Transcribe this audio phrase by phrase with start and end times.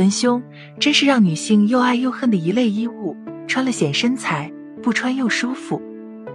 [0.00, 0.42] 文胸
[0.78, 3.14] 真是让女性又爱又恨的一类衣物，
[3.46, 4.50] 穿了显身材，
[4.82, 5.78] 不穿又舒服。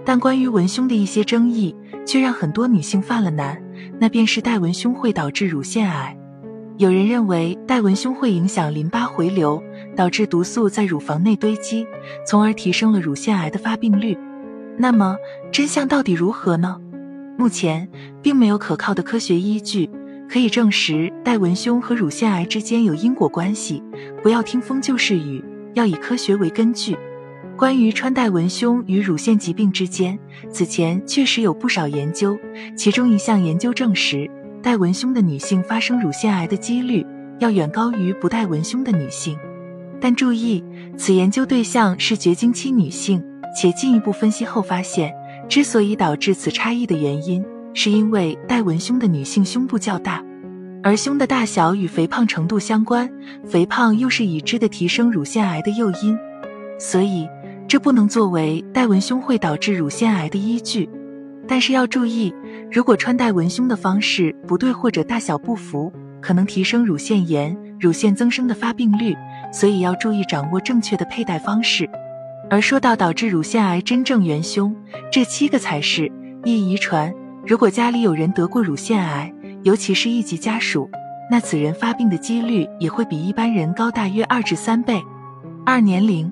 [0.04, 1.74] 但关于文胸的一些争议，
[2.06, 3.60] 却让很多女性犯了难，
[3.98, 6.16] 那便是戴文胸会导致乳腺癌。
[6.76, 9.60] 有人认为戴文胸会影响淋巴回流，
[9.96, 11.84] 导致毒素在乳房内堆积，
[12.24, 14.16] 从而提升了乳腺癌的发病率。
[14.78, 15.16] 那么
[15.50, 16.80] 真相到底如何呢？
[17.36, 17.88] 目前
[18.22, 19.90] 并没有可靠的科学依据
[20.28, 23.82] 可以证实戴文胸和乳腺癌之间有因果关系。
[24.22, 25.44] 不要听风就是雨，
[25.74, 26.96] 要以科学为根据。
[27.56, 30.18] 关于穿戴文胸与乳腺疾病之间，
[30.50, 32.38] 此前确实有不少研究。
[32.76, 34.30] 其中一项研究证实，
[34.62, 37.06] 戴文胸的女性发生乳腺癌的几率
[37.38, 39.38] 要远高于不戴文胸的女性。
[39.98, 40.62] 但注意，
[40.98, 43.24] 此研究对象是绝经期女性，
[43.56, 45.10] 且进一步分析后发现，
[45.48, 47.42] 之所以导致此差异的原因，
[47.76, 50.24] 是因为戴文胸的女性胸部较大，
[50.82, 53.08] 而胸的大小与肥胖程度相关，
[53.44, 56.18] 肥胖又是已知的提升乳腺癌的诱因，
[56.80, 57.28] 所以。
[57.68, 60.88] 这不能作为戴文胸会导致乳腺癌的依据，
[61.48, 62.32] 但是要注意，
[62.70, 69.16] 如果穿戴文胸的方式不对或者大小不符，可能提升乳腺炎、乳腺增生的发病率，
[69.52, 71.90] 所以要注意掌握正确的佩戴方式。
[72.48, 74.72] 而说到导致乳腺癌真正元凶，
[75.10, 76.08] 这七个才是：
[76.44, 77.12] 一、遗传，
[77.46, 80.90] 如果家里有人得过乳腺癌，尤其是一级家属，
[81.30, 85.00] 那此人发病的几率也会比一般人高大约二至三倍；
[85.64, 86.30] 二、年龄。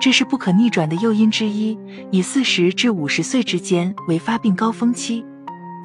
[0.00, 1.78] 这是不可逆转的诱因之一，
[2.10, 5.24] 以四十至五十岁之间为发病高峰期。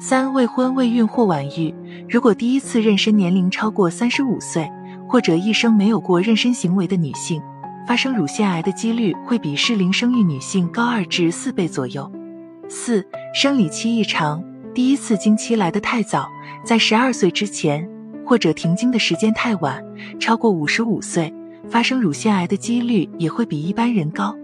[0.00, 1.72] 三、未婚、未孕或晚育，
[2.08, 4.68] 如果第一次妊娠年龄超过三十五岁，
[5.08, 7.40] 或者一生没有过妊娠行为的女性，
[7.86, 12.10] 发生乳腺癌的几率会比适龄生育女性高二至四倍左右。
[12.68, 14.42] 四、生理期异常，
[14.76, 16.30] 第一次经期来得太早，
[16.62, 17.88] 在十二岁之前，
[18.26, 19.82] 或者停经的时间太晚，
[20.20, 21.32] 超过五十五岁。
[21.70, 24.36] 发生乳腺癌的几率也会比一般人高。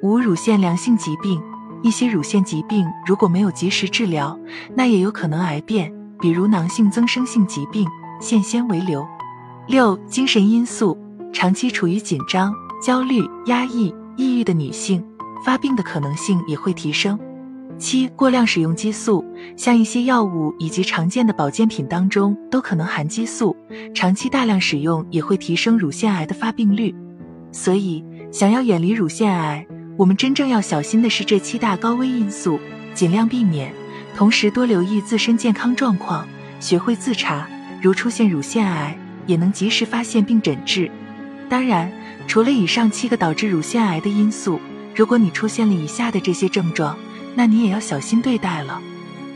[0.00, 1.42] 五、乳腺良性疾病，
[1.82, 4.38] 一些乳腺疾病如果没有及时治疗，
[4.76, 7.84] 那也有可能癌变，比如囊性增生性疾病、
[8.20, 9.04] 腺纤维瘤。
[9.66, 10.96] 六、精神因素，
[11.32, 15.04] 长期处于紧张、焦虑、压抑、抑郁的女性，
[15.44, 17.18] 发病的可能性也会提升。
[17.82, 19.24] 七、过量使用激素，
[19.56, 23.56] 像一些药物以及常见的保健品当中都可能含激素，
[23.92, 26.94] 长期大量使用也会提升乳腺癌的发病率。
[27.50, 29.66] 所以，想要远离乳腺癌，
[29.96, 32.60] 我们真正要小心的是这七大高危因素，
[32.94, 33.72] 尽量避免，
[34.16, 36.24] 同时多留意自身健康状况，
[36.60, 37.48] 学会自查，
[37.82, 40.88] 如出现乳腺癌，也能及时发现并诊治。
[41.48, 41.90] 当然，
[42.28, 44.60] 除了以上七个导致乳腺癌的因素，
[44.94, 46.96] 如果你出现了以下的这些症状，
[47.34, 48.80] 那你也要小心对待了。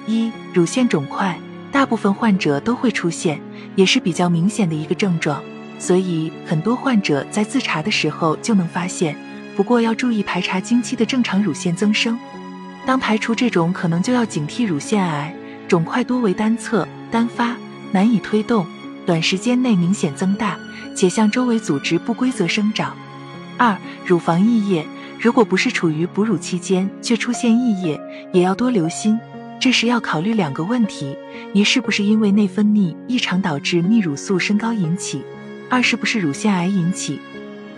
[0.06, 1.38] 一、乳腺肿块，
[1.72, 3.40] 大部分患者都会出现，
[3.74, 5.42] 也是比较明显的一个症状，
[5.78, 9.16] 所以很多患者在自查的时候就能发现。
[9.56, 12.18] 不过要注意排查经期的正常乳腺增生。
[12.84, 15.34] 当排除这种可能，就要警惕乳腺癌。
[15.66, 17.56] 肿块多为单侧、单发，
[17.90, 18.64] 难以推动，
[19.04, 20.56] 短时间内明显增大，
[20.94, 22.94] 且向周围组织不规则生长。
[23.56, 24.86] 二、乳房溢液。
[25.18, 28.00] 如果不是处于哺乳期间却出现溢液，
[28.32, 29.18] 也要多留心。
[29.58, 31.16] 这时要考虑两个问题：
[31.54, 35.20] 一是不是因为内分泌异常导致泌乳素升高引起；
[35.70, 37.18] 二是不是乳腺癌引起。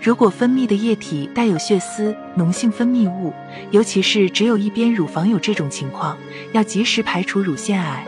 [0.02, 3.32] 如果分泌的液体带有血丝、脓性分泌物，
[3.70, 6.16] 尤其是只有一边乳房有这种情况，
[6.52, 8.04] 要及时排除乳腺癌。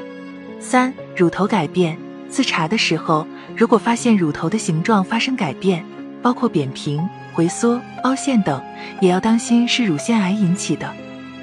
[0.59, 1.97] 三、乳头改变，
[2.29, 3.27] 自查的时候，
[3.57, 5.85] 如果发现乳头的形状发生改变，
[6.23, 7.01] 包括扁平。
[7.33, 8.61] 回缩、凹陷等，
[9.01, 10.93] 也要当心是乳腺癌引起的。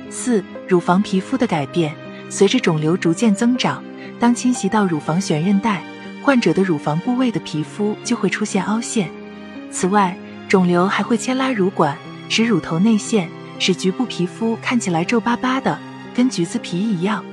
[0.09, 1.95] 四、乳房皮肤的改变，
[2.29, 3.81] 随着肿瘤逐渐增长，
[4.19, 5.81] 当侵袭到乳房悬韧带，
[6.21, 9.09] 患者的乳房部位的皮肤就会出现凹陷。
[9.71, 10.15] 此外，
[10.49, 15.79] 肿瘤还会牵拉乳管，使乳头内陷，使局部皮肤看起来皱巴巴的，
[16.13, 17.23] 跟橘子皮一样。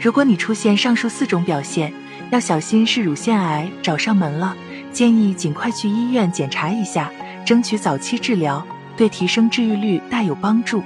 [0.00, 1.94] 如果你出现上述四种表现，
[2.32, 4.56] 要小心是乳腺癌找上门了，
[4.90, 7.10] 建议尽快去医院检查一下。
[7.44, 10.82] 争取早期治疗，对提升治愈率大有帮助。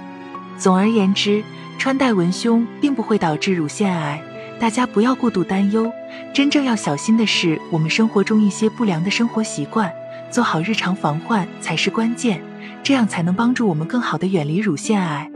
[0.59, 1.45] 总而言之，
[1.79, 4.21] 穿戴文胸并不会导致乳腺癌，
[4.59, 5.89] 大家不要过度担忧。
[6.35, 9.93] 真正要小心的是我们生活中一些不良的生活习惯，
[10.33, 12.43] 做好日常防患才是关键，
[12.83, 15.31] 这样才能帮助我们更好的远离乳腺癌。